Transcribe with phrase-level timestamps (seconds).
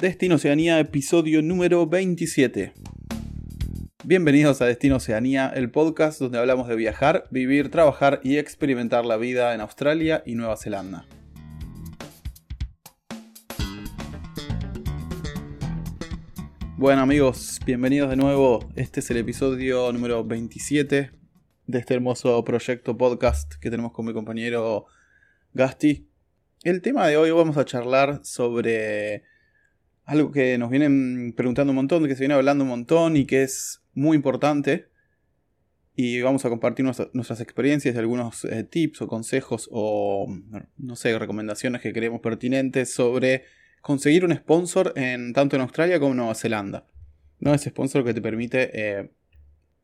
[0.00, 2.72] Destino Oceanía, episodio número 27.
[4.04, 9.16] Bienvenidos a Destino Oceanía, el podcast donde hablamos de viajar, vivir, trabajar y experimentar la
[9.16, 11.04] vida en Australia y Nueva Zelanda.
[16.76, 18.68] Bueno amigos, bienvenidos de nuevo.
[18.76, 21.10] Este es el episodio número 27
[21.66, 24.86] de este hermoso proyecto podcast que tenemos con mi compañero
[25.54, 26.08] Gasti.
[26.62, 29.24] El tema de hoy vamos a charlar sobre
[30.08, 33.42] algo que nos vienen preguntando un montón, que se viene hablando un montón y que
[33.42, 34.88] es muy importante.
[35.94, 40.26] Y vamos a compartir nuestras experiencias y algunos eh, tips o consejos o,
[40.78, 43.42] no sé, recomendaciones que creemos pertinentes sobre
[43.82, 46.86] conseguir un sponsor en, tanto en Australia como en Nueva Zelanda.
[47.38, 49.10] No ese sponsor que te permite eh,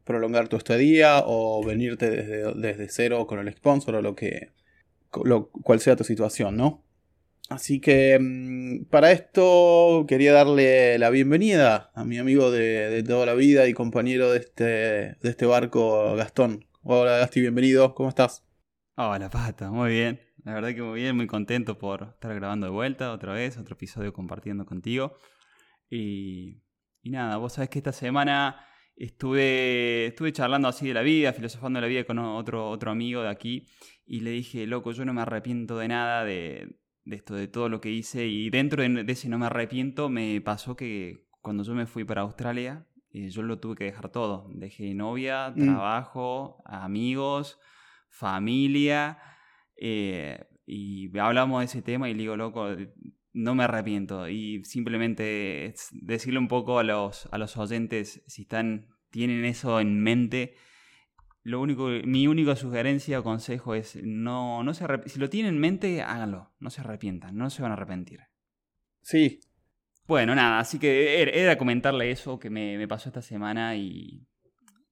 [0.05, 4.53] prolongar tu estadía o venirte desde, desde, cero con el sponsor o lo que,
[5.23, 6.83] lo, cual sea tu situación, ¿no?
[7.51, 13.35] Así que mm, para esto quería darle la bienvenida a mi amigo de, toda la
[13.35, 16.67] vida y compañero de este, de este barco, Gastón.
[16.83, 18.47] Hola Gasti, bienvenido, ¿cómo estás?
[18.97, 20.21] Hola Pata, muy bien.
[20.43, 23.75] La verdad que muy bien, muy contento por estar grabando de vuelta otra vez, otro
[23.75, 25.19] episodio compartiendo contigo.
[25.91, 26.63] Y,
[27.03, 31.77] y nada, vos sabés que esta semana estuve, estuve charlando así de la vida, filosofando
[31.77, 33.67] de la vida con otro, otro amigo de aquí
[34.07, 37.69] y le dije, loco, yo no me arrepiento de nada de de esto, de todo
[37.69, 38.27] lo que hice.
[38.27, 42.23] Y dentro de, ese no me arrepiento, me pasó que cuando yo me fui para
[42.23, 44.49] Australia, eh, yo lo tuve que dejar todo.
[44.55, 45.65] Dejé novia, mm.
[45.65, 47.59] trabajo, amigos,
[48.09, 49.19] familia.
[49.77, 52.69] Eh, y hablamos de ese tema y le digo, loco,
[53.33, 54.29] no me arrepiento.
[54.29, 60.01] Y simplemente decirle un poco a los, a los oyentes, si están, tienen eso en
[60.01, 60.55] mente,
[61.45, 65.61] lo único, mi única sugerencia o consejo es no, no se si lo tienen en
[65.61, 68.21] mente, háganlo, no se arrepientan, no se van a arrepentir.
[69.03, 69.41] Sí.
[70.07, 74.27] Bueno, nada, así que era, comentarle eso que me, pasó esta semana y,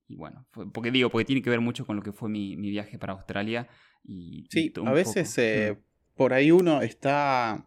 [0.06, 2.98] y bueno, porque digo, porque tiene que ver mucho con lo que fue mi, viaje
[2.98, 3.68] para Australia.
[4.04, 6.16] Y, sí, a veces eh, mm.
[6.16, 7.66] por ahí uno está,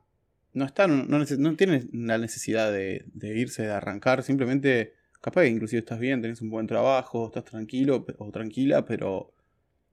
[0.54, 4.94] no está, no, no, tiene la necesidad de, de irse, de arrancar, simplemente
[5.26, 9.34] Capaz que inclusive estás bien, tenés un buen trabajo, estás tranquilo o tranquila, pero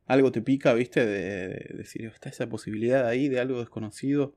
[0.04, 1.06] algo te pica, ¿viste?
[1.06, 4.36] De, decir, está esa posibilidad ahí de algo desconocido.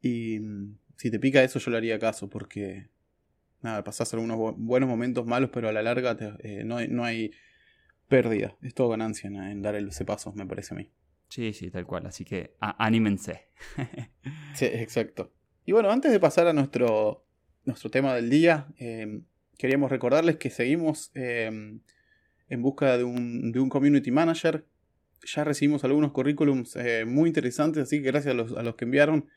[0.00, 2.88] Y mm, si te pica eso, yo le haría caso, porque
[3.60, 7.32] nada, pasás algunos buenos momentos malos, pero a la larga eh, no, hay
[8.08, 8.56] pérdida.
[8.62, 10.90] Es todo ganancia en, dar ese paso, me parece a mí.
[11.28, 12.06] Sí, sí, tal cual.
[12.06, 13.48] Así que anímense.
[14.54, 15.34] sí, exacto.
[15.66, 17.26] Y bueno, antes de pasar a nuestro,
[17.66, 19.20] nuestro tema del día, eh,
[19.58, 21.80] queríamos recordarles que seguimos em,
[22.48, 24.66] en busca de un, de un, community manager.
[25.26, 28.84] Ya recibimos algunos currículums eh, muy interesantes, así que gracias a los, a los que
[28.84, 29.28] enviaron.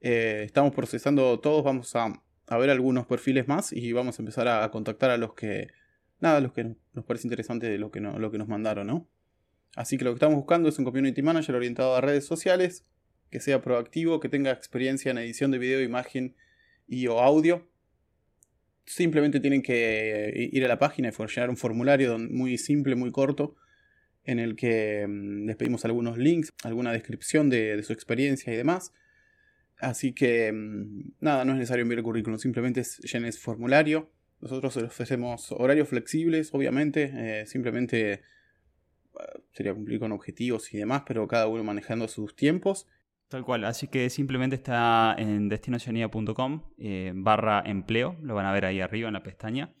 [0.00, 4.48] Eh, estamos procesando todos, vamos a, a, ver algunos perfiles más y vamos a empezar
[4.48, 5.68] a, contactar a los que,
[6.20, 9.08] nada, los que nos parece interesante de lo que, no, lo que nos mandaron, ¿no?
[9.74, 12.84] Así que lo que estamos buscando es un community manager orientado a redes sociales,
[13.30, 16.36] que sea proactivo, que tenga experiencia en edición de video, imagen
[16.86, 17.66] y o audio,
[18.84, 23.54] simplemente tienen que ir a la página y llenar un formulario muy simple, muy corto,
[24.24, 28.92] en el que mm, les pedimos algunos links, alguna descripción de, su experiencia y demás.
[29.78, 34.10] Así que mm, nada, no es necesario enviar el currículum, simplemente llenen ese formulario.
[34.40, 38.20] Nosotros ofrecemos horarios flexibles, obviamente, eh, simplemente eh,
[39.52, 42.88] sería cumplir con objetivos y demás, pero cada uno manejando sus tiempos.
[43.32, 48.66] Tal cual, así que simplemente está en destinoceanía.com eh, barra empleo, lo van a ver
[48.66, 49.74] ahí arriba en la pestaña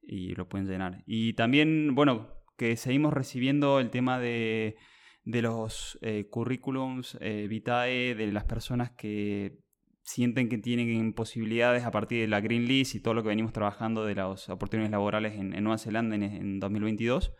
[0.00, 1.02] y lo pueden llenar.
[1.04, 4.76] Y también, bueno, que seguimos recibiendo el tema de,
[5.22, 9.58] los eh, currículums eh, vitae de las personas que
[10.02, 13.52] sienten que tienen posibilidades a partir de la Green List y todo lo que venimos
[13.52, 17.34] trabajando de las oportunidades laborales en, Nueva Zelanda en 2022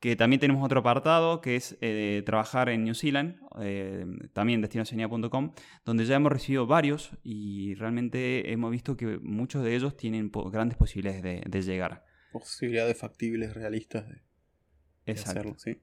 [0.00, 5.54] que también tenemos otro apartado que es eh, trabajar en New Zealand, eh, también destinoceanía.com,
[5.84, 10.76] donde ya hemos recibido varios y realmente hemos visto que muchos de ellos tienen grandes
[10.76, 12.04] posibilidades de, llegar.
[12.32, 15.80] Posibilidades factibles, realistas de, hacerlo, sí.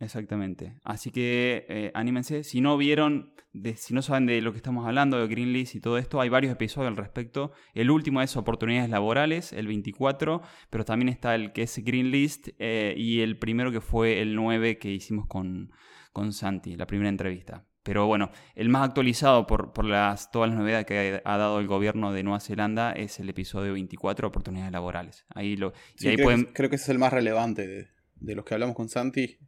[0.00, 0.74] Exactamente.
[0.82, 2.42] Así que eh, anímense.
[2.42, 3.34] Si no vieron,
[3.76, 6.52] si no saben de lo que estamos hablando, de Greenlist y todo esto, hay varios
[6.52, 7.52] episodios al respecto.
[7.74, 12.94] El último es Oportunidades Laborales, el 24, pero también está el que es Greenlist eh,
[12.96, 15.70] y el primero que fue el 9 que hicimos con,
[16.12, 17.66] con Santi, la primera entrevista.
[17.82, 21.66] Pero bueno, el más actualizado por, por las, todas las novedades que ha dado el
[21.66, 25.26] gobierno de Nueva Zelanda es el episodio 24, Oportunidades Laborales.
[25.34, 25.74] Ahí lo,
[26.06, 26.46] ahí creo, pueden...
[26.46, 29.38] que, creo que ese es el más relevante de, de los que hablamos con Santi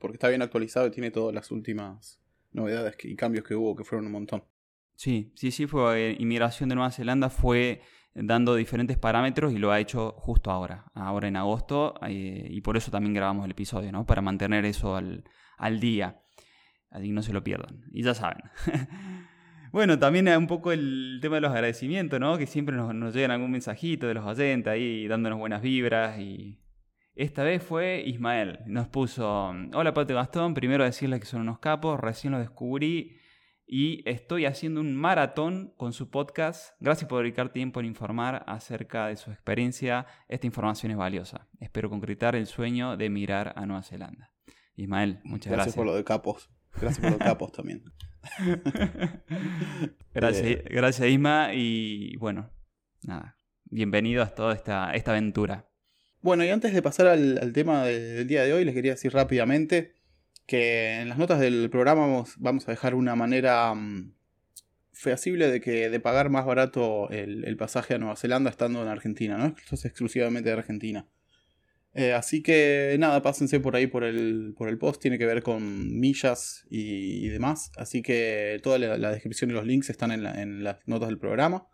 [0.00, 2.20] porque está bien actualizado y tiene todas las últimas
[2.52, 4.42] novedades y cambios que hubo, que fueron un montón.
[4.94, 7.80] Sí, sí, sí, fue inmigración de Nueva Zelanda fue
[8.14, 12.76] dando diferentes parámetros y lo ha hecho justo ahora, ahora en agosto, eh, y por
[12.76, 14.04] eso también grabamos el episodio, ¿no?
[14.04, 15.24] Para mantener eso al,
[15.56, 16.20] al día.
[16.90, 17.84] Así no se lo pierdan.
[17.92, 18.42] Y ya saben.
[19.72, 22.36] bueno, también un poco el tema de los agradecimientos, ¿no?
[22.36, 26.58] Que siempre nos, nos llegan algún mensajito de los oyentes ahí dándonos buenas vibras y...
[27.14, 28.60] Esta vez fue Ismael.
[28.66, 33.18] Nos puso, hola Pato Gastón, primero decirles que son unos capos, recién lo descubrí
[33.66, 36.74] y estoy haciendo un maratón con su podcast.
[36.80, 40.06] Gracias por dedicar tiempo en informar acerca de su experiencia.
[40.28, 41.48] Esta información es valiosa.
[41.60, 44.32] Espero concretar el sueño de mirar a Nueva Zelanda.
[44.74, 45.56] Ismael, muchas gracias.
[45.56, 46.50] Gracias por lo de capos.
[46.80, 47.84] Gracias por los capos también.
[50.14, 50.64] gracias, eh.
[50.68, 52.50] gracias Isma y bueno,
[53.02, 55.69] nada, bienvenido a toda esta, esta aventura.
[56.22, 59.94] Bueno, y antes de pasar al, tema del día de hoy, les quería decir rápidamente
[60.46, 64.12] que en las notas del programa vamos, a dejar una manera um,
[64.92, 69.38] feasible de que de pagar más barato el, pasaje a Nueva Zelanda estando en Argentina,
[69.38, 69.54] ¿no?
[69.56, 71.08] Esto es exclusivamente de Argentina.
[71.94, 75.42] Eh, así que nada, pásense por ahí por el, por el post, tiene que ver
[75.42, 77.72] con millas y, demás.
[77.78, 81.66] Así que toda la, descripción y los links están en, en las notas del programa.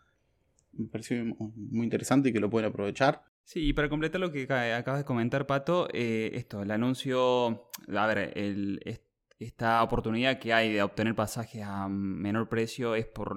[0.73, 3.23] Me pareció muy interesante y que lo pueden aprovechar.
[3.47, 8.07] Sí, y para completar lo que acabas de comentar, Pato, eh, esto, el anuncio, a
[8.09, 8.35] ver,
[9.39, 13.37] esta oportunidad que hay de obtener pasajes a menor precio es por,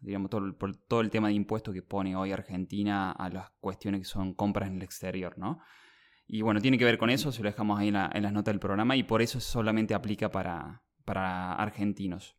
[0.00, 4.00] digamos, todo, por todo el tema de impuestos que pone hoy Argentina a las cuestiones
[4.00, 5.60] que son compras en el exterior, ¿no?
[6.26, 8.58] Y bueno, tiene que ver con eso, se lo dejamos ahí en, las notas del
[8.58, 12.36] programa y por eso solamente aplica para, para argentinos,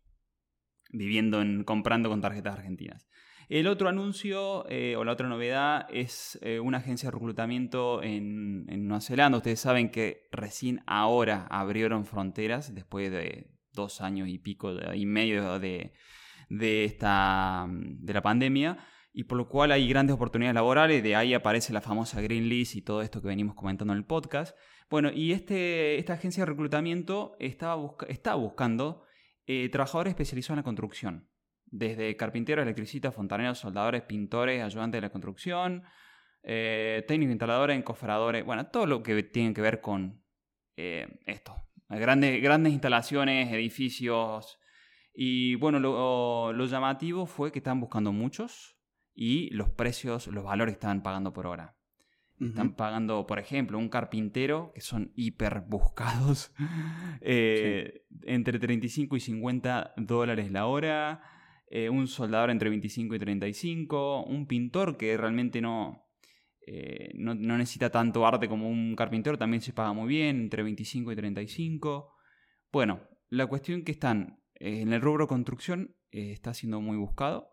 [0.91, 3.07] viviendo en, comprando con tarjetas argentinas.
[3.47, 8.65] El otro anuncio eh, o la otra novedad es eh, una agencia de reclutamiento en,
[8.87, 9.37] Nueva Zelanda.
[9.37, 15.59] Ustedes saben que recién ahora abrieron fronteras después de dos años y pico y medio
[15.59, 15.93] de,
[16.49, 18.79] esta, de la pandemia
[19.13, 22.75] y por lo cual hay grandes oportunidades laborales, de ahí aparece la famosa Green List
[22.75, 24.57] y todo esto que venimos comentando en el podcast.
[24.89, 29.03] Bueno, y este, esta agencia de reclutamiento estaba está buscando
[29.45, 31.34] eh, trabajadores especializados en la construcción
[31.65, 35.83] desde carpinteros, electricistas, fontaneros, soldadores, pintores, ayudantes de la construcción,
[36.43, 40.23] eh, técnicos instaladores, encofradores, bueno, todo lo que tiene que ver con
[40.77, 41.55] eh, esto.
[41.89, 44.59] Grandes, grandes instalaciones, edificios.
[45.13, 48.77] Y bueno, lo, llamativo fue que estaban buscando muchos
[49.13, 51.77] y los precios, los valores que estaban pagando por hora.
[52.37, 56.53] Están pagando, por ejemplo, un carpintero, que son hiper buscados,
[57.21, 61.21] eh, entre 35 y 50 dólares la hora.
[61.77, 66.07] Eh, un soldador entre 25 y 35, un pintor que realmente no,
[66.65, 71.11] eh, no, necesita tanto arte como un carpintero, también se paga muy bien, entre 25
[71.11, 72.13] y 35.
[72.71, 77.49] Bueno, la cuestión que están eh, en el rubro construcción está siendo muy buscado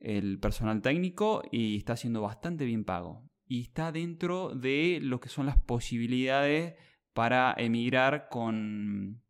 [0.00, 3.30] el personal técnico y está siendo bastante bien pago.
[3.46, 6.74] Y está dentro de lo que son las posibilidades
[7.12, 9.21] para emigrar con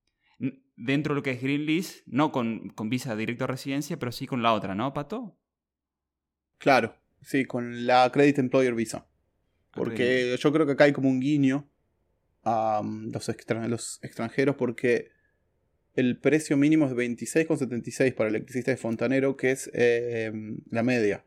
[0.77, 4.27] dentro de lo que es Greenlist, no con, con visa directo a residencia, pero sí
[4.27, 5.37] con la otra, ¿no, Pato?
[6.59, 9.07] Claro, sí, con la Credit Employer Visa.
[9.73, 11.69] Porque yo creo que acá hay como un guiño
[12.45, 13.29] a um, los,
[13.69, 15.11] los extranjeros porque
[15.95, 21.25] el precio mínimo es 26,76 para electricista de fontanero, que es em, la media.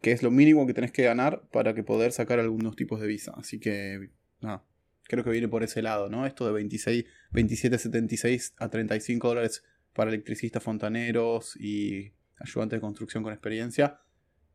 [0.00, 3.06] Que es lo mínimo que tenés que ganar para que poder sacar algunos tipos de
[3.06, 3.32] visa.
[3.36, 4.64] Así que, nada.
[5.04, 6.26] Creo que viene por ese lado, ¿no?
[6.26, 13.32] Esto de 26, 27,76 a 35 dólares para electricistas fontaneros y ayudantes de construcción con
[13.32, 14.00] experiencia.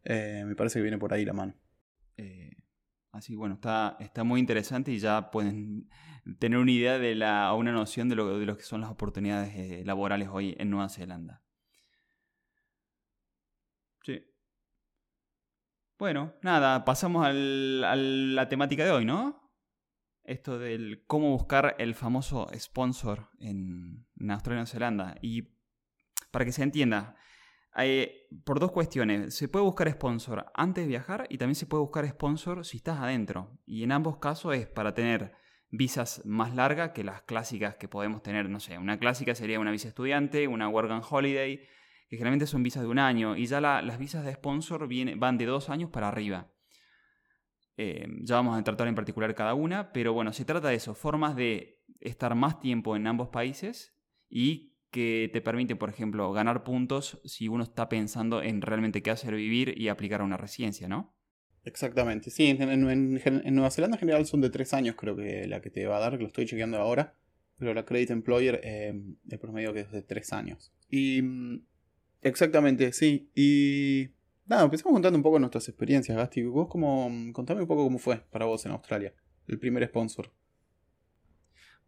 [0.04, 1.56] Eh, me parece que viene por ahí la mano.
[2.18, 2.56] Eh,
[3.12, 5.90] así bueno, está, está muy interesante y ya pueden
[6.40, 9.54] tener una idea de la, una noción de lo, de lo que son las oportunidades
[9.56, 11.42] eh, laborales hoy en Nueva Zelanda.
[14.04, 14.24] Sí.
[15.98, 19.47] Bueno, nada, pasamos al, a la temática de hoy, ¿no?
[20.28, 25.16] Esto del cómo buscar el famoso sponsor en, Australia y Nueva Zelanda.
[25.22, 25.44] Y
[26.32, 27.16] para que se entienda,
[27.72, 28.12] hay,
[28.44, 29.34] por dos cuestiones.
[29.34, 33.00] Se puede buscar sponsor antes de viajar y también se puede buscar sponsor si estás
[33.00, 33.58] adentro.
[33.66, 35.34] Y en ambos casos es para tener
[35.70, 38.50] visas más largas que las clásicas que podemos tener.
[38.50, 41.58] No sé, una clásica sería una visa estudiante, una work and holiday,
[42.10, 43.38] que generalmente son visas de un año.
[43.38, 46.50] Y ya las visas de sponsor van de dos años para arriba.
[47.78, 50.96] Eh, ya vamos a tratar en particular cada una, pero bueno, se trata de eso,
[50.96, 53.96] formas de estar más tiempo en ambos países
[54.30, 59.12] y que te permiten, por ejemplo, ganar puntos si uno está pensando en realmente qué
[59.12, 61.16] hacer vivir y aplicar una residencia, ¿no?
[61.64, 65.70] Exactamente, sí, en, Nueva Zelanda en general son de tres años creo que la que
[65.70, 67.16] te va a dar, que lo estoy chequeando ahora,
[67.58, 68.94] pero la Credit Employer, eh,
[69.30, 70.72] el promedio que es de tres años.
[70.90, 71.60] Y mm,
[72.22, 73.30] Exactamente, sí.
[73.36, 74.10] Y
[74.48, 76.44] nada, empezamos contando un poco nuestras experiencias, Gasti.
[76.44, 79.14] Vos como, contame un poco cómo fue para vos en Australia,
[79.48, 80.32] el primer sponsor.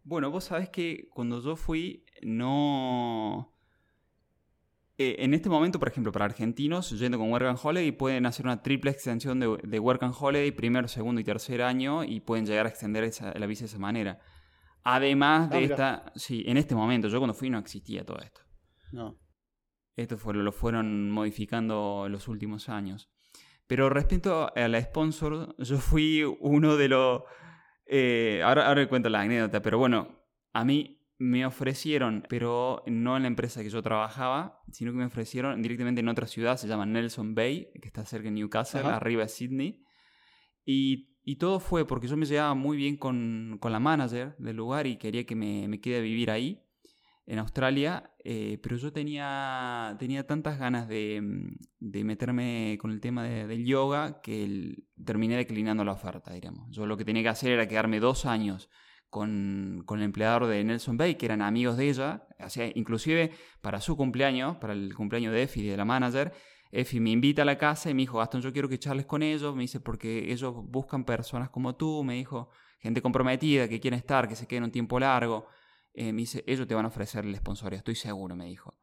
[0.03, 3.53] Bueno, vos sabés que cuando yo fui, no...
[4.97, 8.45] Eh, en este momento, por ejemplo, para argentinos, yendo con Work and Holiday, pueden hacer
[8.45, 12.45] una triple extensión de, de Work and Holiday, primero, segundo y tercer año, y pueden
[12.45, 14.19] llegar a extender la visa de esa manera.
[14.83, 18.41] Además de Ah, esta, sí, en este momento, yo cuando fui no existía todo esto.
[18.91, 19.17] No.
[19.99, 23.09] Esto fue, lo fueron modificando en los últimos años.
[23.67, 27.23] Pero respecto a la sponsor, yo fui uno de los...
[27.85, 33.23] eh, ahora, ahora cuento la anécdota, pero bueno, a mí me ofrecieron, pero no en
[33.23, 36.85] la empresa que yo trabajaba, sino que me ofrecieron directamente en otra ciudad, se llama
[36.85, 38.95] Nelson Bay, que está cerca de Newcastle, Ajá.
[38.95, 39.83] arriba de Sydney.
[40.63, 44.55] Y, y todo fue porque yo me llevaba muy bien con, con la manager del
[44.55, 46.63] lugar y quería que me, me quede a vivir ahí,
[47.29, 53.23] en Australia, eh, pero yo tenía, tenía tantas ganas de, mm, meterme con el tema
[53.23, 56.67] de- del yoga que terminé declinando la oferta, diríamos.
[56.71, 58.67] Yo lo que tenía que hacer era quedarme dos años
[59.11, 62.27] con, con el empleador de Nelson Bay, que eran amigos de ella,
[62.73, 63.31] inclusive
[63.61, 66.33] para su cumpleaños, para el cumpleaños de Effie, de la manager,
[66.71, 69.21] Effie me invita a la casa y me dijo, Gastón, yo quiero que charles con
[69.23, 73.99] ellos, me dice, porque ellos buscan personas como tú, me dijo, gente comprometida, que quieren
[73.99, 75.45] estar, que se queden un tiempo largo.
[75.93, 78.77] Eh, me dice, ellos te van a ofrecer el sponsorio, estoy seguro, me dijo.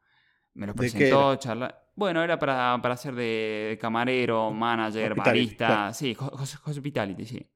[0.53, 1.83] Me los ¿De qué presentó, charla.
[1.95, 5.93] Bueno, era para, para hacer de, camarero, manager, Hospitality, barista, claro.
[5.93, 7.47] sí, hos- hos- hospitality, sí.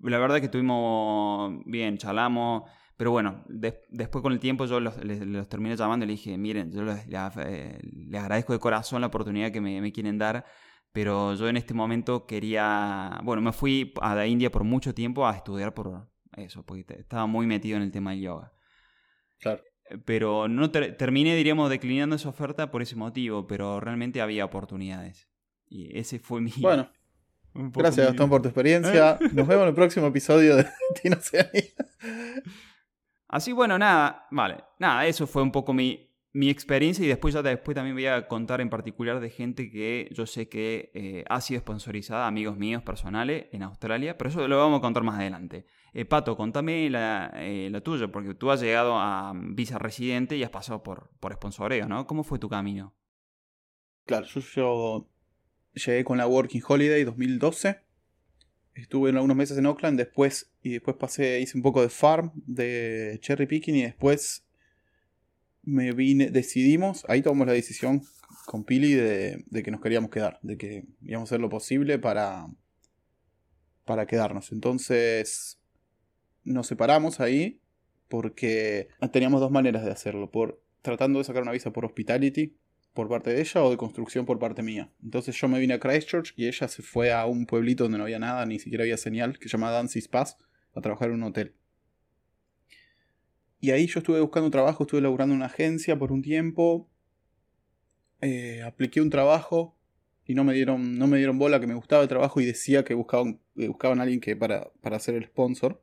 [0.00, 2.62] La verdad que estuvimos bien, charlamos,
[2.96, 6.12] pero bueno, des- después con el tiempo yo los, les, los terminé llamando y le
[6.12, 9.92] dije, miren, yo les, les- eh, les agradezco de corazón la oportunidad que me, me
[9.92, 10.44] quieren dar,
[10.92, 15.26] pero yo en este momento quería, bueno, me fui a la India por mucho tiempo
[15.26, 16.08] a estudiar por
[16.40, 18.52] eso, porque estaba muy metido en el tema del yoga.
[19.40, 19.62] Claro.
[20.04, 25.28] Pero no ter- terminé, diríamos, declinando esa oferta por ese motivo, pero realmente había oportunidades.
[25.66, 26.52] Y ese fue mi...
[26.58, 26.90] Bueno,
[27.54, 29.18] gracias mi- Gastón por tu experiencia.
[29.32, 30.66] Nos vemos en el próximo episodio de
[31.02, 31.16] Tino.
[33.28, 34.64] Así, bueno, nada, vale.
[34.78, 36.07] Nada, eso fue un poco mi,
[36.38, 40.08] mi experiencia y después ya después también voy a contar en particular de gente que
[40.12, 44.56] yo sé que eh, ha sido sponsorizada, amigos míos personales en Australia, pero eso lo
[44.56, 45.66] vamos a contar más adelante.
[45.94, 50.36] Eh, Pato, contame la, eh, la tuya, porque tú has llegado a mm, visa residente
[50.36, 52.06] y has pasado por, por sponsoreo, ¿no?
[52.06, 52.94] ¿Cómo fue tu camino?
[54.06, 55.08] Claro, yo,
[55.74, 57.80] llegué con la Working Holiday 2012.
[58.74, 62.30] Estuve en algunos meses en Oakland después y después pasé, hice un poco de farm,
[62.46, 64.47] de cherry picking y después
[65.68, 68.02] me vine, decidimos, ahí tomamos la decisión
[68.46, 71.98] con Pili de, de que nos queríamos quedar, de que íbamos a hacer lo posible
[71.98, 72.46] para,
[73.84, 74.52] para quedarnos.
[74.52, 75.60] Entonces
[76.44, 77.60] nos separamos ahí
[78.08, 82.56] porque teníamos dos maneras de hacerlo, por tratando de sacar una visa por hospitality
[82.94, 84.90] por parte de ella o de construcción por parte mía.
[85.02, 88.04] Entonces yo me vine a Christchurch y ella se fue a un pueblito donde no
[88.04, 90.38] había nada, ni siquiera había señal, que se llama Dancy's Pass,
[90.74, 91.54] a trabajar en un hotel.
[93.60, 96.88] Y ahí yo estuve buscando trabajo, estuve laburando en una agencia por un tiempo.
[98.20, 99.76] Eh, apliqué un trabajo
[100.24, 102.84] y no me dieron, no me dieron bola que me gustaba el trabajo y decía
[102.84, 105.82] que buscaban, buscaban a alguien que para, para hacer el sponsor.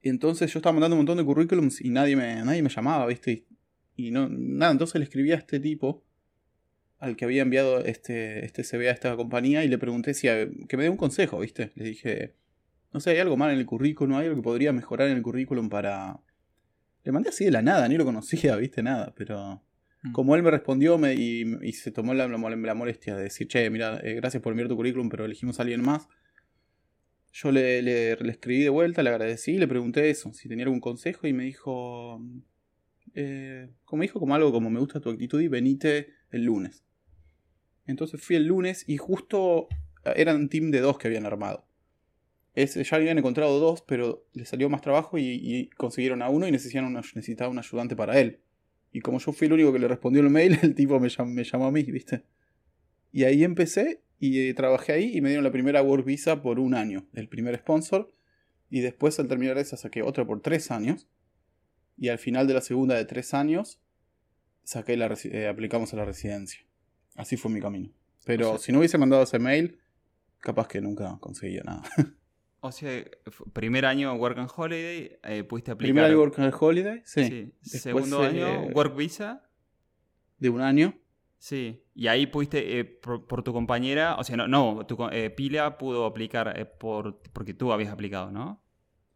[0.00, 3.06] Y entonces yo estaba mandando un montón de currículums y nadie me, nadie me llamaba,
[3.06, 3.46] ¿viste?
[3.96, 6.02] Y, y no, nada, entonces le escribí a este tipo
[6.98, 10.28] al que había enviado este, este CV a esta compañía y le pregunté si
[10.68, 11.72] que me dé un consejo, ¿viste?
[11.74, 12.36] Le dije,
[12.92, 15.22] no sé, hay algo mal en el currículum, hay algo que podría mejorar en el
[15.22, 16.20] currículum para...
[17.04, 18.82] Le mandé así de la nada, ni lo conocía, ¿viste?
[18.82, 19.62] Nada, pero...
[20.02, 20.12] Mm.
[20.12, 23.46] Como él me respondió me, y, y se tomó la, la- la molestia de decir,
[23.48, 26.08] che, mira, eh, gracias por enviar tu currículum, pero elegimos a alguien más.
[27.32, 30.80] Yo le, le- le escribí de vuelta, le agradecí, le pregunté eso, si tenía algún
[30.80, 32.20] consejo y me dijo,
[33.14, 36.84] eh, como dijo, como algo como me gusta tu actitud y venite el lunes.
[37.86, 39.68] Entonces fui el lunes y justo
[40.04, 41.66] eh, eran un team de dos que habían armado.
[42.54, 46.46] Ese, ya habían encontrado dos, pero le salió más trabajo y, y consiguieron a uno
[46.46, 48.40] y necesitaban, necesitaban un ayudante para él.
[48.92, 51.30] Y como yo fui el único que le respondió el mail, el tipo me llamó,
[51.32, 52.24] me llamó a mí, ¿viste?
[53.10, 56.58] Y ahí empecé y eh, trabajé ahí y me dieron la primera Work Visa por
[56.60, 58.10] un año, el primer sponsor.
[58.70, 61.08] Y después al terminar esa saqué otra por tres años.
[61.98, 63.80] Y al final de la segunda de tres años,
[64.64, 66.60] saqué la eh, aplicamos a la residencia.
[67.16, 67.90] Así fue mi camino.
[68.24, 69.78] Pero O sea- si no hubiese mandado ese mail,
[70.40, 71.82] capaz que nunca conseguía nada.
[72.64, 73.04] O sea,
[73.52, 75.94] primer año Work and Holiday, eh, pudiste aplicar...
[75.94, 77.24] Primero el Work and Holiday, sí.
[77.24, 77.52] Sí.
[77.60, 79.50] Después, Segundo eh, año Work Visa.
[80.38, 80.94] De un año.
[81.38, 85.30] Sí, y ahí pudiste, eh, por, por tu compañera, o sea, no, no tu eh,
[85.30, 88.62] Pila pudo aplicar por, porque tú habías aplicado, ¿no?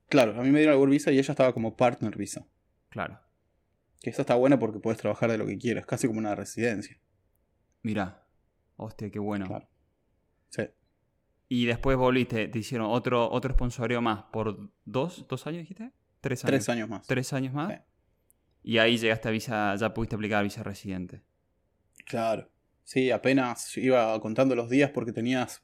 [0.08, 2.48] Claro, a mí me dieron la Work Visa y ella estaba como Partner Visa.
[2.88, 3.20] Claro.
[4.00, 6.98] Que esa está buena porque puedes trabajar de lo que quieras, casi como una residencia.
[7.82, 8.26] Mirá.
[8.74, 9.46] Hostia, qué bueno.
[9.46, 9.68] Claro.
[10.48, 10.62] Sí.
[11.48, 14.24] Y después volviste, te hicieron otro, otro sponsorio más.
[14.32, 15.92] ¿Por dos, dos años dijiste?
[16.20, 16.50] Tres años.
[16.50, 17.06] Tres años más.
[17.06, 17.72] Tres años más.
[17.72, 17.78] Sí.
[18.64, 21.22] Y ahí llegaste a visa, ya pudiste aplicar visa residente.
[22.04, 22.50] Claro.
[22.82, 25.62] Sí, apenas iba contando los días porque tenías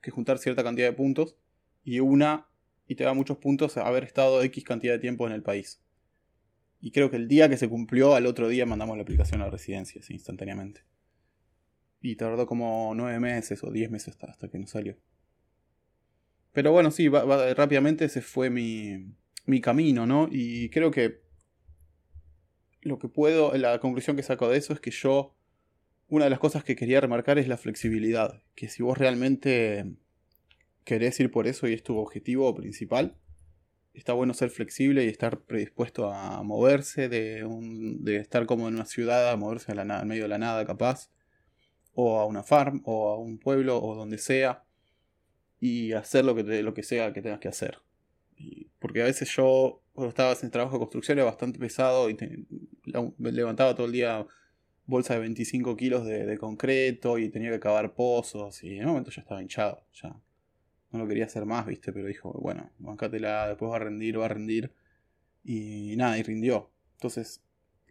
[0.00, 1.36] que juntar cierta cantidad de puntos.
[1.82, 2.48] Y una,
[2.86, 5.82] y te da muchos puntos haber estado X cantidad de tiempo en el país.
[6.80, 9.50] Y creo que el día que se cumplió, al otro día mandamos la aplicación a
[9.50, 10.82] residencias instantáneamente.
[12.06, 14.94] Y tardó como nueve meses o diez meses hasta, hasta que nos salió.
[16.52, 19.06] Pero bueno, sí, va- rápidamente ese fue mi,
[19.46, 20.28] mi camino, ¿no?
[20.30, 21.22] Y creo que
[22.82, 25.34] lo que puedo, la conclusión que saco de eso es que yo,
[26.08, 28.42] una de las cosas que quería remarcar es la flexibilidad.
[28.54, 29.86] Que si vos realmente
[30.84, 33.16] querés ir por eso y es tu objetivo principal,
[33.94, 38.74] está bueno ser flexible y estar predispuesto a moverse, de, un- de estar como en
[38.74, 41.08] una ciudad, a moverse a la en medio de la nada capaz,
[41.94, 44.64] o a una farm, o a un pueblo, o donde sea,
[45.60, 47.78] y hacer lo que, te- lo que sea que tengas que hacer.
[48.36, 52.16] Y- porque a veces yo, cuando estaba en trabajo de construcción, era bastante pesado y
[53.18, 54.26] levantaba todo el día
[54.86, 59.10] bolsa de 25 kilos de, concreto y tenía que cavar pozos y en un momento
[59.10, 60.14] ya estaba hinchado, ya
[60.92, 64.26] no lo quería hacer más, viste, pero dijo, bueno, bancátela, después va a rendir, va
[64.26, 64.72] a rendir
[65.44, 66.70] y nada, y rindió.
[66.94, 67.42] Entonces,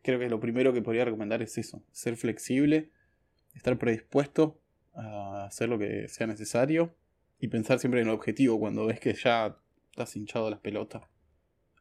[0.04, 2.92] creo que lo primero que podría recomendar es eso, ser flexible,
[3.54, 4.60] estar predispuesto
[4.96, 6.96] a hacer lo que sea necesario
[7.40, 9.58] y pensar siempre en el objetivo cuando ves que ya
[9.92, 11.04] estás hinchado las pelotas.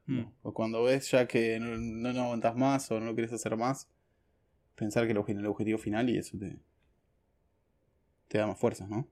[0.07, 0.23] Mm.
[0.43, 3.57] O cuando ves ya que no, no, no aguantas más o no lo quieres hacer
[3.57, 3.89] más,
[4.75, 6.59] pensar que el, el objetivo final y eso te,
[8.29, 9.09] te da más fuerzas, ¿no?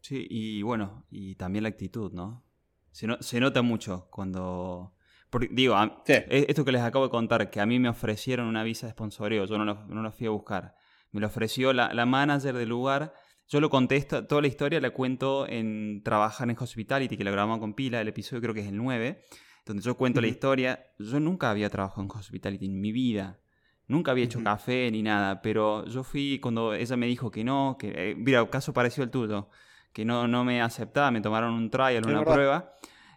[0.00, 2.44] Sí, y bueno, y también la actitud, ¿no?
[2.90, 4.94] Se, no- se nota mucho cuando...
[5.30, 6.12] Porque, digo, a- Sí.
[6.12, 8.92] e- esto que les acabo de contar, que a mí me ofrecieron una visa de
[8.92, 10.74] sponsoreo, yo no lo, no lo fui a buscar.
[11.14, 13.14] Me lo ofreció la, la manager del lugar.
[13.48, 17.58] Yo lo contesto, toda la historia la cuento en Trabajar en Hospitality, que lo grabamos
[17.60, 19.20] con pila, el episodio creo que es el 9,
[19.66, 20.86] donde yo cuento la historia.
[20.98, 23.38] Yo nunca había trabajado en Hospitality en mi vida.
[23.86, 27.76] Nunca había hecho café ni nada, pero yo fui cuando ella me dijo que no,
[27.78, 29.50] que, eh, mira, caso parecido al tuyo,
[29.92, 32.32] que no, no me aceptaba, me tomaron un trial, una verdad.
[32.34, 32.72] prueba,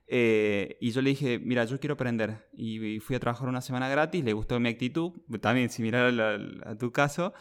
[0.07, 2.49] eh, y yo le dije, mira, yo quiero aprender.
[2.53, 6.11] Y, y fui a trabajar una semana gratis, le gustó mi actitud, también similar a,
[6.11, 6.39] la-
[6.71, 7.33] a tu caso,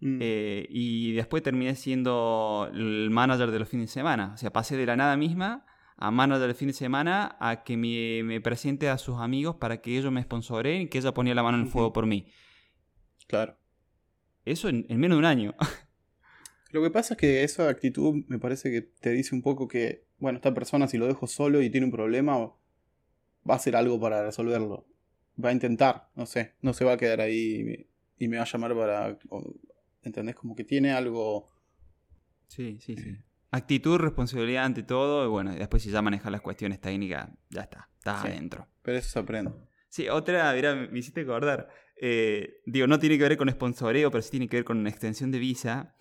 [0.00, 0.18] Mm.
[0.20, 4.32] eh, y después terminé siendo el manager de los fines de semana.
[4.34, 7.76] O sea, pasé de la nada misma a manager del fin de semana a que
[7.76, 11.34] me, me presente a sus amigos para que ellos me sponsoren y que ella ponía
[11.34, 12.26] la mano en el fuego por mí.
[13.26, 13.56] Claro.
[14.46, 15.54] Eso en, en menos de un año.
[16.70, 20.04] Lo que pasa es que esa actitud me parece que te dice un poco que,
[20.18, 22.54] bueno, esta persona si lo dejo solo y tiene un problema, va
[23.54, 24.86] a hacer algo para resolverlo.
[25.42, 27.86] Va a intentar, no sé, no se va a quedar ahí y me,
[28.18, 29.18] y me va a llamar para...
[30.02, 30.34] ¿Entendés?
[30.36, 31.50] Como que tiene algo...
[32.46, 33.16] Sí, sí, sí.
[33.52, 37.88] Actitud, responsabilidad ante todo, y bueno, después si ya manejas las cuestiones técnicas, ya está,
[37.98, 38.28] estás Sí.
[38.28, 38.66] adentro.
[38.82, 39.52] Pero eso se aprende.
[39.88, 41.68] Sí, otra, mira, me hiciste acordar.
[42.00, 44.88] Eh, digo, no tiene que ver con sponsoreo, pero sí tiene que ver con una
[44.88, 45.96] extensión de visa.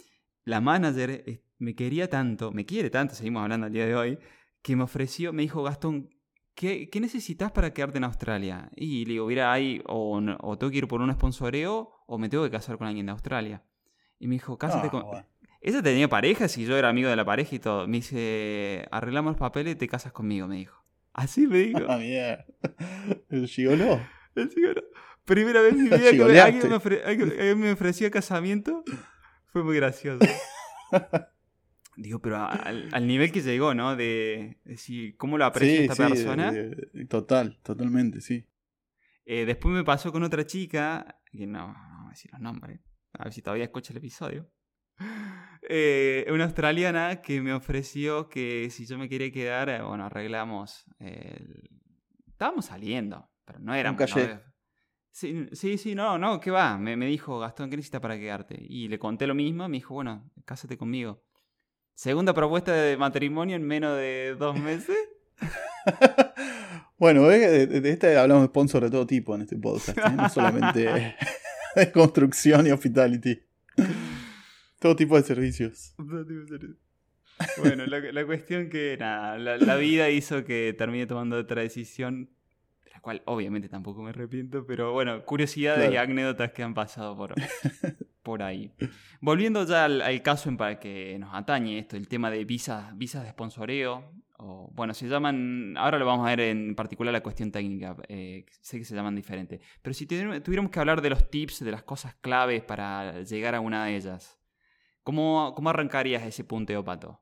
[0.46, 4.20] La manager eh, me quería tanto, me quiere tanto, seguimos hablando al día de hoy,
[4.62, 6.10] que me ofreció, me dijo, Gastón,
[6.56, 8.70] ¿qué, qué necesitas para quedarte en Australia?
[8.76, 12.30] Y le digo, mira, hay, o, o tengo que ir por un sponsoreo, o me
[12.30, 13.64] tengo que casar con alguien de Australia.
[14.20, 15.04] Y me dijo, cásate Ah, con...
[15.04, 15.26] bueno.
[15.62, 17.88] Ella tenía pareja, si yo era amigo de la pareja y todo.
[17.88, 20.84] Me dice, arreglamos los papeles y te casas conmigo, me dijo.
[21.14, 21.80] Así me dijo.
[21.90, 22.46] Ah, mierda.
[23.30, 24.00] El gigoló.
[24.36, 24.84] El cigarro.
[25.26, 28.84] Primera vez en mi vida que alguien, me ofre- alguien- alguien me ofreció casamiento.
[29.48, 30.26] Fue muy gracioso.
[31.98, 33.96] Digo, pero al, al nivel que llegó, ¿no?
[33.98, 36.52] De decir, ¿cómo lo aprecia esta persona?
[36.52, 38.46] de- de- total, totalmente, sí.
[39.26, 42.80] Eh, después me pasó con otra chica, que no, no voy a decir los nombres,
[43.20, 44.50] a ver si todavía escucha el episodio.
[45.62, 50.86] Eh, una australiana que me ofreció que si yo me quería quedar, eh, bueno, arreglamos.
[51.00, 51.70] el-
[52.28, 54.00] Estábamos saliendo, pero no éramos.
[54.16, 54.40] novios.
[55.12, 56.78] Sí, sí, sí, no, no, ¿qué va?
[56.78, 58.56] Me, me dijo, Gastón, ¿qué necesitas para quedarte?
[58.62, 61.22] Y le conté lo mismo, me dijo, bueno, cásate conmigo.
[61.94, 64.98] Segunda propuesta de matrimonio en menos de dos meses.
[66.98, 70.02] bueno, de, de- de este hablamos de sponsor de todo tipo en este podcast, ¿eh?
[70.16, 71.16] no solamente
[71.76, 73.40] de construcción y hospitality.
[74.80, 75.94] Todo tipo de servicios.
[75.98, 76.74] Tipo.
[77.58, 82.30] Bueno, la, la cuestión que nada, la, la vida hizo que termine tomando otra decisión,
[82.84, 87.16] de la cual obviamente tampoco me arrepiento, pero bueno, curiosidades y anécdotas que han pasado
[87.16, 87.36] por,
[88.24, 88.74] por ahí.
[89.22, 92.98] Volviendo ya al, al caso en para que nos atañe esto, el tema de visas,
[92.98, 97.22] visas de sponsoreo o, bueno, se llaman, ahora lo vamos a ver en particular la
[97.22, 101.30] cuestión técnica, eh, sé que se llaman diferente, pero si tuviéramos que hablar de los
[101.30, 104.40] tips, de las cosas claves para llegar a una de ellas,
[105.04, 107.22] ¿cómo, cómo arrancarías ese punteo, Pato?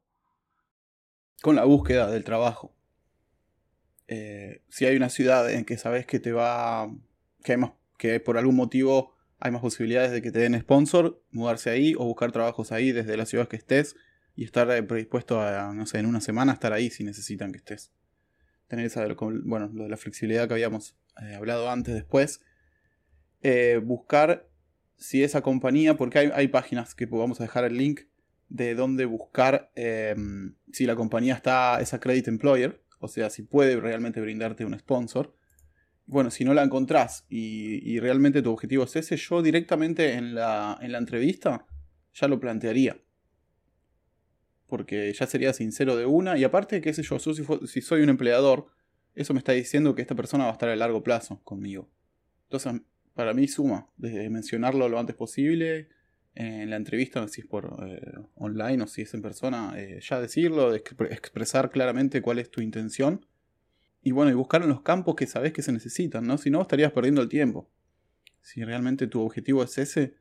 [1.41, 2.75] Con la búsqueda del trabajo.
[4.07, 6.87] Eh, si hay una ciudad en que sabes que te va,
[7.43, 7.59] que, hay
[7.97, 12.05] que por algún motivo hay más posibilidades de que te den sponsor, mudarse ahí o
[12.05, 13.95] buscar trabajos ahí desde la ciudad que estés
[14.37, 17.57] y estar eh, predispuesto a, no sé, en una semana estar ahí si necesitan que
[17.57, 17.91] estés.
[18.67, 19.05] Tener esa,
[19.43, 22.41] bueno, lo de la flexibilidad que habíamos eh, hablado antes, después.
[23.41, 24.47] Eh, buscar
[24.95, 28.01] si esa compañía, porque hay, hay, páginas que vamos a dejar el link
[28.47, 33.79] de dónde buscar em, si la compañía está, es credit employer, o sea, si puede
[33.79, 35.33] realmente brindarte un sponsor.
[36.05, 40.35] Bueno, si no la encontrás y, y realmente tu objetivo es ese, yo directamente en
[40.35, 41.65] la, en la entrevista
[42.13, 42.97] ya lo plantearía
[44.67, 46.37] porque ya sería sincero de una.
[46.37, 48.67] Y aparte, qué sé yo, si, soy un empleador,
[49.15, 51.89] eso me está diciendo que esta persona va a estar a largo plazo conmigo.
[52.43, 52.81] Entonces,
[53.13, 55.89] para mí suma, desde mencionarlo lo antes posible,
[56.35, 57.99] en la entrevista, si es por eh,
[58.35, 63.25] online o si es en persona, eh, ya decirlo, expresar claramente cuál es tu intención.
[64.03, 66.37] Y bueno, y buscar en los campos que sabes que se necesitan, ¿no?
[66.37, 67.71] Si no, estarías perdiendo el tiempo.
[68.41, 70.13] Si realmente tu objetivo es ese,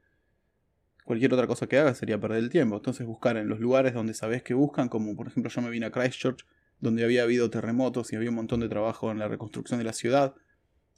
[1.07, 2.77] cualquier otra cosa que hagas sería perder el tiempo.
[2.77, 5.87] Entonces buscar en los lugares donde sabes que buscan, como por ejemplo yo me vine
[5.87, 6.45] a Christchurch,
[6.81, 9.93] donde había habido terremotos y había un montón de trabajo en la reconstrucción de la
[9.93, 10.35] ciudad.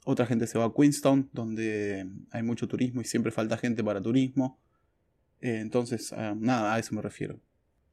[0.05, 4.01] Otra gente se va a Queenstown, donde hay mucho turismo y siempre falta gente para
[4.01, 4.59] turismo.
[5.41, 7.39] Eh, entonces, ah, nada, a eso me refiero.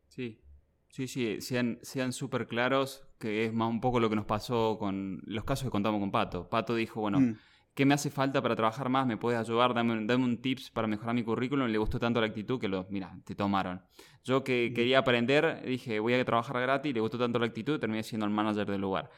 [0.09, 0.41] Sí,
[0.89, 4.79] sí, sí, sean, sean súper claros, que es más un poco lo que nos pasó
[4.79, 6.49] con los casos que contamos con Pato.
[6.49, 7.37] Pato dijo, bueno, mm.
[7.77, 9.07] ¿Qué me hace falta para trabajar más?
[9.07, 9.75] ¿Me puedes ayudar?
[9.75, 11.69] Dame, un tips para mejorar mi currículum.
[11.69, 13.83] Le gustó tanto la actitud que lo, mira, te tomaron.
[14.25, 18.03] Yo que quería aprender, dije, voy a trabajar gratis, le gustó tanto la actitud, terminé
[18.03, 19.11] siendo el manager del lugar.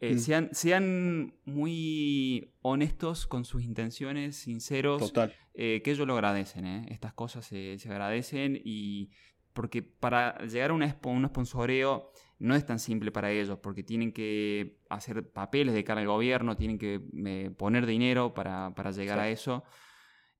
[0.00, 5.32] Eh, sean, sean, muy honestos con sus intenciones, sinceros, Total.
[5.54, 6.66] Eh, que ellos lo agradecen.
[6.66, 6.86] ¿eh?
[6.90, 9.08] Estas cosas se, se agradecen y
[9.54, 14.12] porque para llegar a un, un sponsoreo no es tan simple para ellos, porque tienen
[14.12, 19.28] que hacer papeles de cara al gobierno, tienen que eh, poner dinero para, llegar a
[19.30, 19.64] eso,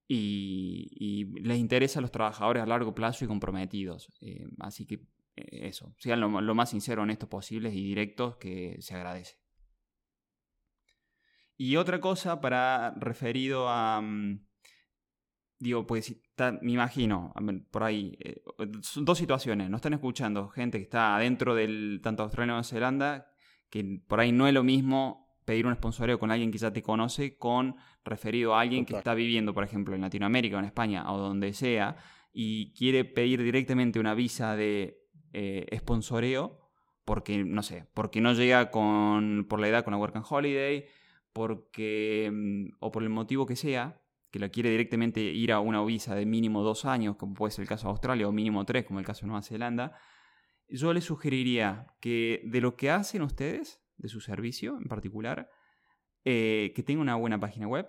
[0.09, 4.13] y, les interesa a los trabajadores a largo plazo y comprometidos.
[4.21, 5.07] Eh, así que
[5.37, 9.39] eh, eso, sean lo, lo, más sinceros, honestos posibles y directos, que se agradece.
[11.57, 14.01] Y otra cosa para referido a...
[14.03, 14.47] Mm,
[15.59, 16.15] digo, pues
[16.61, 17.33] me imagino,
[17.71, 18.43] por ahí, eh,
[18.83, 22.65] son dos situaciones, no están escuchando gente que está adentro del tanto Australia como Nueva
[22.65, 23.29] Zelanda,
[23.71, 26.83] que por ahí no es lo mismo pedir un sponsoreo con alguien que ya te
[26.83, 31.11] conoce con referido a alguien que está viviendo, por ejemplo, en Latinoamérica o en España
[31.11, 31.97] o donde sea,
[32.33, 34.99] y quiere pedir directamente una visa de
[35.33, 36.67] eh, sponsoreo
[37.07, 40.87] porque, no sé, porque no llega con, por la edad con la Work and Holiday,
[41.33, 45.83] porque, mm, o por el motivo que sea, que la quiere directamente ir a una
[45.85, 48.85] visa de mínimo dos años, como puede ser el caso de Australia, o mínimo tres,
[48.85, 49.97] como el caso de Nueva Zelanda,
[50.69, 55.49] yo les sugeriría que de lo que hacen ustedes, de su servicio en particular,
[56.25, 57.89] eh, que tengan una buena página web,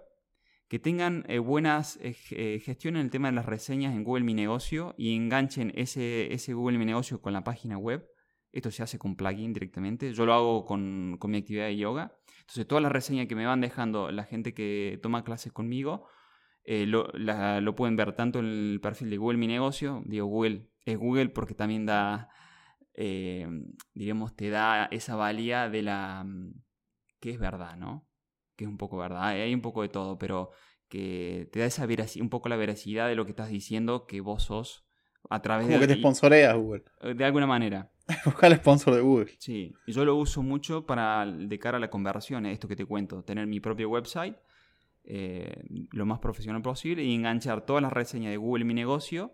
[0.67, 4.33] que tengan eh, buenas eh, gestiones en el tema de las reseñas en Google Mi
[4.33, 8.07] Negocio y enganchen ese, ese Google Mi Negocio con la página web.
[8.51, 10.13] Esto se hace con plugin directamente.
[10.13, 12.17] Yo lo hago con, con mi actividad de yoga.
[12.41, 16.07] Entonces, todas las reseñas que me van dejando la gente que toma clases conmigo,
[16.69, 20.97] eh, lo, pueden ver tanto en el perfil de Google Mi Negocio, digo Google, es
[20.97, 22.27] Google porque también da,
[22.93, 23.47] eh,
[23.93, 26.55] digamos, te da esa valía de la, mm,
[27.21, 28.05] que es verdad, ¿no?
[28.57, 30.51] Que es un poco verdad, hay un poco de todo, pero
[30.89, 31.87] que te da esa
[32.19, 34.85] un poco la veracidad de lo que estás diciendo que vos sos
[35.29, 35.87] a través Como de...
[35.87, 36.83] que te sponsorea Google.
[36.99, 37.89] Eh, de alguna manera.
[38.25, 39.33] Buscar el sponsor de Google.
[39.39, 43.23] Sí, yo lo uso mucho para de cara a la conversión, esto que te cuento,
[43.23, 44.35] tener mi propio website
[45.09, 49.31] eh, lo más profesional posible y enganchar todas las reseñas de Google Mi Negocio,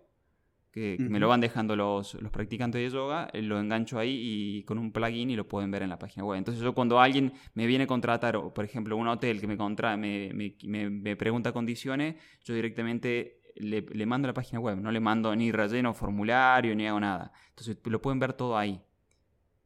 [0.70, 4.62] que, me lo van dejando los, los, practicantes de yoga, eh, lo engancho ahí y
[4.64, 6.38] con un plugin y lo pueden ver en la página web.
[6.38, 9.56] Entonces yo cuando alguien me viene a contratar, o por ejemplo un hotel que me,
[9.56, 14.92] contra, me, me, me, pregunta condiciones, yo directamente le, le, mando la página web, no
[14.92, 17.32] le mando ni relleno formulario ni hago nada.
[17.48, 18.80] Entonces lo pueden ver todo ahí.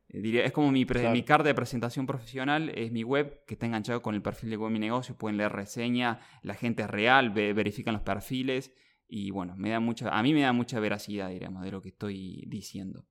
[0.09, 4.03] Eh, es como mi, mi carta de presentación profesional, es mi web que está enganchado
[4.03, 5.17] con el perfil de mi negocio.
[5.17, 8.73] Pueden leer reseña, la gente es real, verifican los perfiles
[9.07, 11.89] y bueno, me da mucha, a mí me da mucha veracidad, diríamos, de lo que
[11.89, 13.07] estoy diciendo.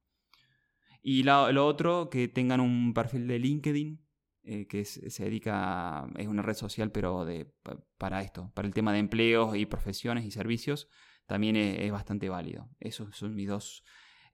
[1.01, 4.05] Y lo, otro, que tengan un perfil de LinkedIn,
[4.43, 7.51] eh, que se dedica, es una red social, pero de,
[7.97, 10.89] para esto, para el tema de empleos y profesiones y servicios,
[11.25, 12.69] también es, es bastante válido.
[12.79, 13.83] Esos son mis dos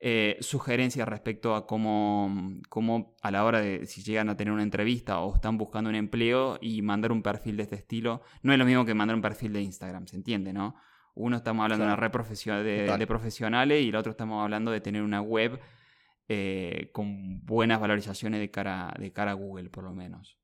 [0.06, 4.62] eh, sugerencias respecto a cómo, cómo, a la hora de si llegan a tener una
[4.62, 8.22] entrevista o están buscando un empleo y mandar un perfil de este estilo.
[8.42, 10.76] No es lo mismo que mandar un perfil de Instagram, ¿se entiende, no?
[11.16, 12.12] Uno estamos hablando de una red
[12.98, 15.62] de, profesionales y el otro estamos hablando de tener una web
[16.28, 20.38] eh, con buenas valorizaciones de cara, de cara a Google, por lo menos.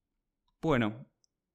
[0.61, 1.05] Bueno,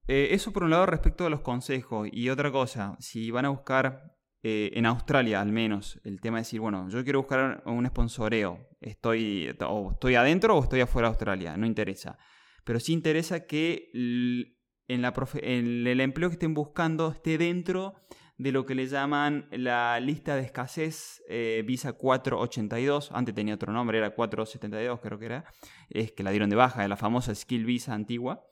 [0.08, 2.06] eh, eso por un lado respecto a los consejos.
[2.12, 4.13] Y otra cosa, si van a buscar
[4.46, 8.68] eh, en Australia al menos, el tema de decir, bueno, yo quiero buscar un sponsoreo,
[8.78, 12.18] estoy, o estoy adentro o estoy afuera de Australia, no interesa.
[12.62, 17.94] Pero sí interesa que en, el empleo que estén buscando esté dentro
[18.36, 23.72] de lo que le llaman la lista de escasez eh, Visa 482, antes tenía otro
[23.72, 25.46] nombre, era 472 creo que era,
[25.88, 28.44] es que la dieron de baja, la famosa Skill Visa antigua.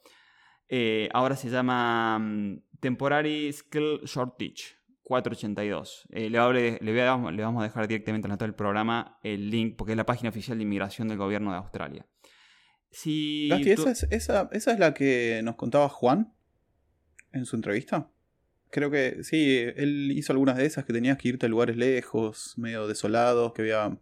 [0.69, 6.07] Eh, ahora se llama mm, Temporary Skill Shortage 482.
[6.11, 9.93] Eh, le, le, vamos a dejar directamente en la nota del programa el link, porque
[9.93, 12.05] es la página oficial de inmigración del gobierno de Australia.
[12.91, 16.33] Si esa, es, la que nos contaba Juan
[17.31, 18.09] en su entrevista.
[18.69, 22.53] Creo que sí, él hizo algunas de esas que tenías que irte a lugares lejos,
[22.57, 23.97] medio desolados, que había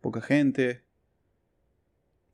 [0.00, 0.84] poca gente.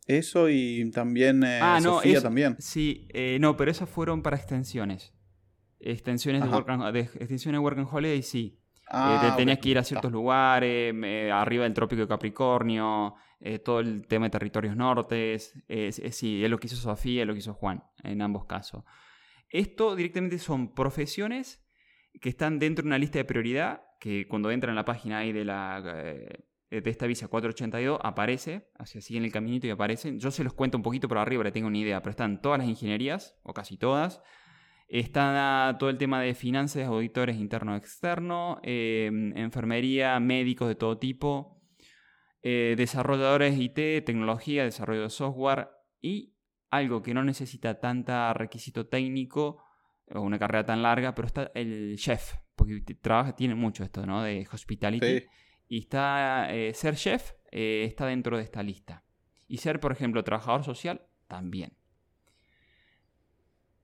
[0.06, 2.56] Eso y también eh, ah, Sofía también.
[2.58, 5.12] Sí, eh, no, pero esas fueron para extensiones.
[5.80, 8.58] Extensiones de work, and, extensiones work and Holiday, sí.
[8.90, 10.94] Ah, eh, tenías que ir a ciertos lugares,
[11.32, 15.52] arriba del Trópico de Capricornio, eh, todo el tema de territorios nortes.
[15.68, 18.84] sí, es lo que hizo Sofía, es lo que hizo Juan, en ambos casos.
[19.50, 21.64] Esto directamente son profesiones
[22.20, 25.32] que están dentro de una lista de prioridad, que cuando entran en la página ahí
[25.32, 30.18] de, la, eh, de esta visa 482 aparece, así siguen el caminito y aparecen.
[30.18, 32.58] Yo se los cuento un poquito por arriba, le tengo una idea, pero están todas
[32.58, 34.22] las ingenierías, o casi todas,
[34.88, 41.60] Está todo el tema de finanzas, auditores interno externo, em, enfermería, médicos de todo tipo,
[42.42, 45.68] eh, desarrolladores IT, tecnología, desarrollo de software
[46.00, 46.34] y
[46.70, 49.62] algo que no necesita tanta requisito técnico
[50.14, 54.22] o una carrera tan larga, pero está el chef, porque trabaja, tiene mucho esto, ¿no?
[54.22, 55.24] De hospitality.
[55.68, 59.04] Y está, eh, ser chef eh, está dentro de esta lista.
[59.46, 61.77] Y ser, por ejemplo, trabajador social, también.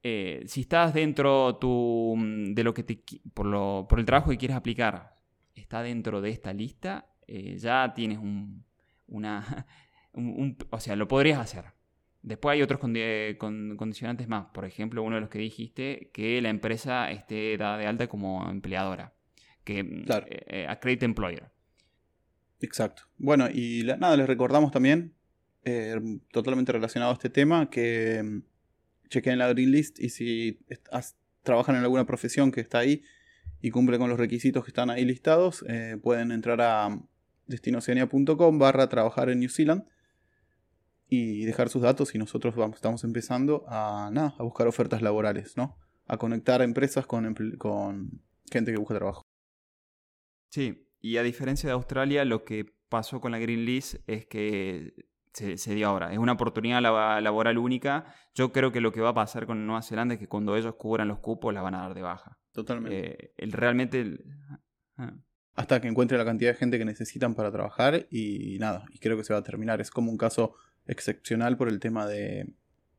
[0.07, 4.31] Eh, si estás dentro tu, mm, de lo que te, por, lo, por el trabajo
[4.31, 5.17] que quieres aplicar,
[5.55, 8.67] está dentro de esta lista, eh, ya tienes un,
[9.07, 9.67] una,
[10.71, 11.73] o sea, lo podrías hacer.
[12.21, 14.47] Después hay otros condicionantes más.
[14.53, 18.51] Por ejemplo, uno de los que dijiste, que la empresa esté dada de alta como
[18.51, 19.14] empleadora.
[19.64, 20.27] Que mm, claro.
[20.29, 21.51] Eh, accredit employer.
[22.61, 23.05] Exacto.
[23.17, 25.14] Bueno, y nada, les recordamos también,
[26.31, 28.43] totalmente relacionado a este tema, que
[29.14, 30.59] chequen la Green List y si
[31.42, 33.03] trabajan en alguna profesión que está ahí
[33.61, 37.00] y cumple con los requisitos que están ahí listados, eh, pueden entrar a
[37.46, 39.85] destinoceania.com barra trabajar en New Zealand
[41.09, 45.77] y dejar sus datos y nosotros estamos empezando a, nada, a buscar ofertas laborales, ¿no?
[46.07, 49.22] A conectar empresas con, con gente que busca trabajo.
[50.50, 54.94] Sí, y a diferencia de Australia, lo que pasó con la Green List es que
[55.35, 56.12] se, dio ahora.
[56.12, 58.14] Es una oportunidad laboral única.
[58.35, 60.77] Yo creo que lo que va a pasar con Nueva Zelanda es que cuando ellos
[60.77, 62.38] cubran los cupos la van a dar de baja.
[62.53, 63.25] Totalmente.
[63.27, 64.18] Eh, el, realmente...
[64.97, 65.12] Ah.
[65.57, 69.16] Hasta que encuentre la cantidad de gente que necesitan para trabajar y nada, y creo
[69.16, 69.81] que se va a terminar.
[69.81, 72.53] Es como un caso excepcional por el tema de,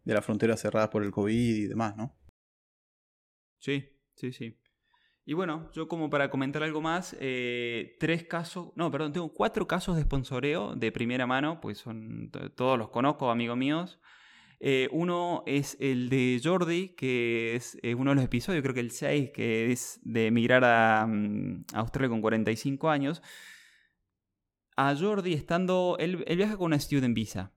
[0.06, 2.16] de las fronteras cerradas por el COVID y demás, ¿no?
[3.60, 4.58] Sí, sí, sí.
[5.28, 9.68] Y bueno, yo como para comentar algo más, eh, tres casos, no, perdón, tengo cuatro
[9.68, 14.00] casos de sponsoreo de primera mano, pues son, todos los conozco, amigos míos.
[14.60, 18.92] Eh, uno es el de Jordi, que es uno de los episodios, creo que el
[18.92, 23.24] 6, que es de emigrar a, mm, Australia con 45 años.
[24.78, 27.52] A Jordi estando, él, viaja con una student visa,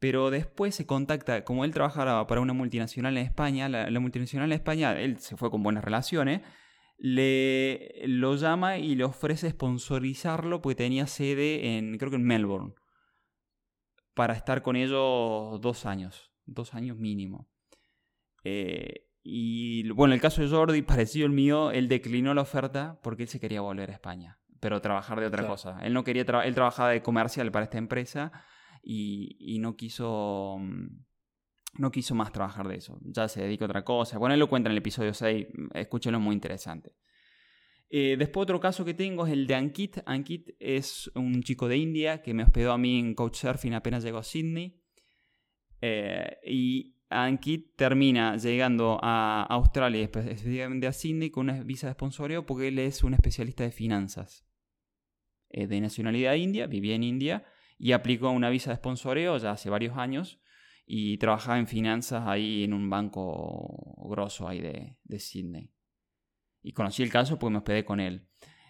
[0.00, 4.50] pero después se contacta, como él trabajaba para una multinacional en España, la, la multinacional
[4.50, 6.42] en España, él se fue con buenas relaciones,
[6.98, 12.74] le lo llama y le ofrece sponsorizarlo porque tenía sede en, creo que en Melbourne,
[14.14, 17.48] para estar con ellos dos años, dos años mínimo.
[18.44, 23.24] Eh, y bueno, el caso de Jordi, parecido al mío, él declinó la oferta porque
[23.24, 25.78] él se quería volver a España, pero trabajar de otra cosa.
[25.82, 28.32] Él no quería, él trabajaba de comercial para esta empresa
[28.82, 31.04] y, y no quiso mm,
[31.78, 34.18] no quiso más trabajar de eso, ya se dedica a otra cosa.
[34.18, 36.96] Bueno, él lo cuenta en el episodio 6, escúchenlo, muy interesante.
[37.88, 39.98] Eh, después otro caso que tengo es el de Ankit.
[40.06, 44.18] Ankit es un chico de India que me hospedó a mí en Couchsurfing apenas llegó
[44.18, 44.82] a Sydney.
[45.80, 52.44] Eh, y Ankit termina llegando a Australia, específicamente a Sydney, con una visa de sponsorio
[52.44, 54.44] porque él es un especialista de finanzas.
[55.48, 57.44] eh, de nacionalidad india, vivía en India
[57.78, 60.40] y aplicó una visa de sponsoreo ya hace varios años
[60.86, 65.72] y trabajaba en finanzas ahí en un banco grosso ahí de, de Sydney.
[66.62, 68.26] Y conocí el caso porque me hospedé con él.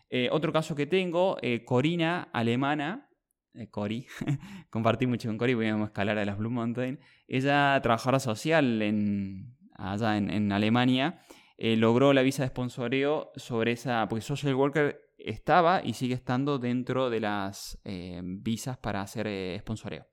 [0.08, 3.10] Eh, otro caso que tengo, eh, Corina, alemana,
[3.54, 4.06] eh, Cori,
[4.70, 7.00] compartí mucho con Cori, voy a escalar a las Blue Mountain.
[7.26, 11.22] Ella, trabajadora social en, allá en, Alemania,
[11.58, 17.10] logró la visa de sponsoreo sobre esa, porque social worker estaba y sigue estando dentro
[17.10, 17.80] de las
[18.22, 20.06] visas para hacer sponsoreo.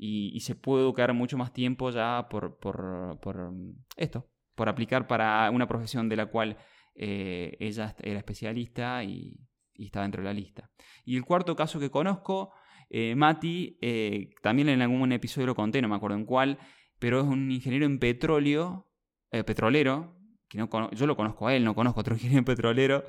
[0.00, 3.52] Y, se puede educar mucho más tiempo ya por, por, por
[3.96, 6.56] esto, por aplicar para una profesión de la cual
[6.94, 9.36] eh, ella era especialista y,
[9.74, 10.70] estaba dentro de la lista.
[11.04, 12.52] Y el cuarto caso que conozco,
[12.90, 16.58] eh, Mati, eh, también en algún episodio lo conté, no me acuerdo en cuál,
[16.98, 18.90] pero es un ingeniero en petróleo,
[19.30, 20.16] petrolero,
[20.48, 23.04] que no yo lo conozco a él, no conozco otro ingeniero en petrolero,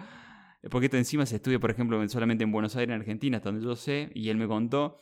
[0.69, 3.65] porque esto encima se estudia, por ejemplo, solamente en Buenos Aires, en Argentina, hasta donde
[3.65, 4.97] yo sé, y él me contó,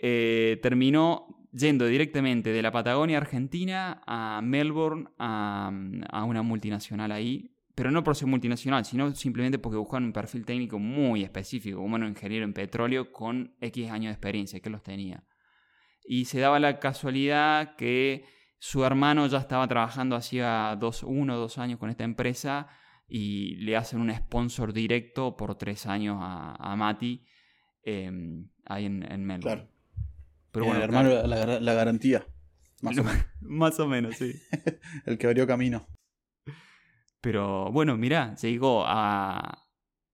[0.00, 5.72] terminó yendo directamente de la Patagonia Argentina a Melbourne, a,
[6.10, 10.44] a una multinacional ahí, pero no por ser multinacional, sino simplemente porque buscaban un perfil
[10.44, 15.24] técnico muy específico, un ingeniero en petróleo con X años de experiencia, que los tenía.
[16.04, 18.24] Y se daba la casualidad que
[18.58, 22.68] su hermano ya estaba trabajando hacía dos, uno o dos años con esta empresa
[23.08, 27.24] y le hacen un sponsor directo por tres años a, Mati
[27.82, 29.40] em, ahí en, Melbourne.
[29.40, 29.68] Claro.
[30.52, 32.26] Pero bueno, el hermano la, garantía.
[32.82, 33.26] Más o menos.
[33.40, 34.34] más o menos, sí.
[35.06, 35.86] el que abrió camino.
[37.20, 39.66] Pero bueno, mira, llegó a,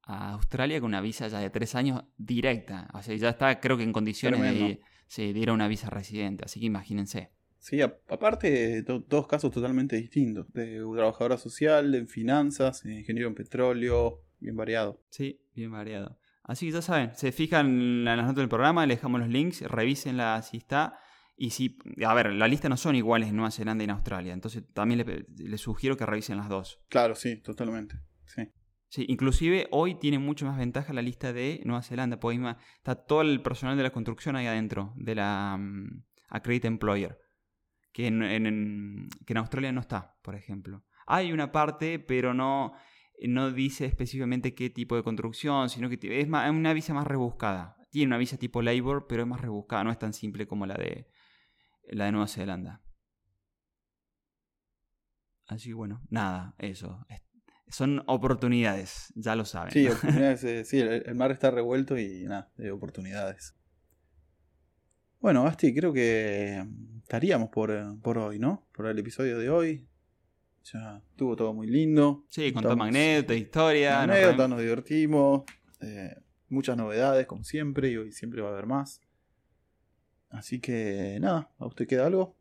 [0.03, 2.88] a, Australia con una visa ya de tres años directa.
[2.94, 6.44] O sea, ya está, creo que en condiciones de se diera una visa residente.
[6.44, 7.31] Así que imagínense.
[7.59, 10.53] Sí, aparte, dos casos totalmente distintos.
[10.53, 15.01] De trabajadora social, en finanzas, ingeniero en petróleo, bien variado.
[15.11, 16.18] Sí, bien variado.
[16.46, 19.62] Así que ya saben, se fijan en las notas del programa, les dejamos los links,
[19.62, 20.98] revísenla si está.
[21.37, 24.32] Y si, a ver, la lista no son iguales en Nueva Zelanda y en Australia,
[24.32, 25.04] entonces también
[25.37, 26.80] les, sugiero que revisen las dos.
[26.88, 27.96] Claro, sí, totalmente.
[28.24, 28.48] Sí.
[28.88, 32.40] Sí, inclusive hoy tiene mucho más ventaja la lista de Nueva Zelanda, porque
[32.76, 37.18] está todo el personal de la construcción ahí adentro, de la um, Accredited Employer,
[37.92, 40.85] que en, que en Australia no está, por ejemplo.
[41.06, 42.72] Hay una parte, pero no,
[43.22, 47.76] no dice específicamente qué tipo de construcción, sino que es una visa más rebuscada.
[47.90, 50.74] Tiene una visa tipo labor, pero es más rebuscada, no es tan simple como la
[50.74, 51.09] de,
[51.88, 52.83] la de Nueva Zelanda.
[55.46, 57.07] Así que bueno, nada, eso.
[57.68, 59.72] Son oportunidades, ya lo saben.
[59.72, 59.87] Sí,
[60.46, 63.55] eh, sí el, mar está revuelto y nada, de oportunidades.
[65.20, 66.64] Bueno, Basti, creo que
[66.98, 68.68] estaríamos por, por hoy, ¿no?
[68.72, 69.88] Por el episodio de hoy.
[70.72, 72.24] Ya estuvo todo muy lindo.
[72.29, 74.02] Sí, contamos anécdotas, historia.
[74.02, 75.44] Anécdotas, nos, divertimos.
[75.81, 76.16] Eh,
[76.48, 79.00] muchas novedades, como siempre, y hoy siempre va a haber más.
[80.31, 82.37] Así que nada, ¿a usted queda algo?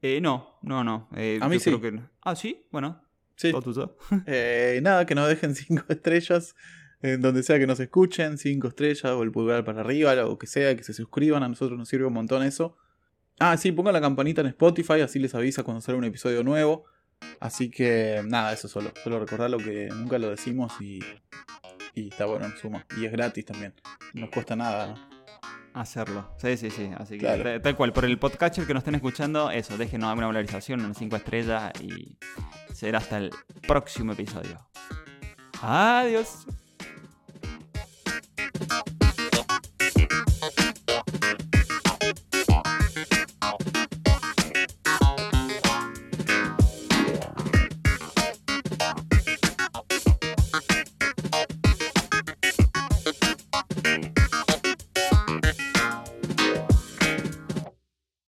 [0.00, 1.08] Eh, no, no, no.
[1.14, 1.70] Eh, a mí sí.
[2.22, 3.02] Ah, sí, bueno.
[3.36, 3.52] Sí.
[4.26, 6.54] eh, nada, que nos dejen cinco estrellas
[7.02, 10.46] en donde sea que nos escuchen, cinco estrellas o el pulgar para arriba, lo que
[10.46, 12.76] sea, que se suscriban, a nosotros nos sirve un montón eso.
[13.38, 16.84] Ah, sí, pongan la campanita en Spotify, así les avisa cuando sale un episodio nuevo.
[17.40, 18.92] Así que nada, eso solo.
[19.02, 21.00] Solo recordar lo que nunca lo decimos y,
[21.94, 22.86] y está bueno en suma.
[22.96, 23.74] Y es gratis también.
[24.14, 24.94] No nos cuesta nada
[25.74, 26.34] hacerlo.
[26.38, 26.90] Sí, sí, sí.
[26.96, 30.80] Así que tal cual, por el podcatcher que nos estén escuchando, eso, déjenos alguna valorización,
[30.84, 32.16] unas 5 estrellas y
[32.72, 33.30] será hasta el
[33.66, 34.58] próximo episodio.
[35.62, 36.46] Adiós.